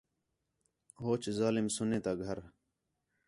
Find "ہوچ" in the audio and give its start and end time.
1.03-1.23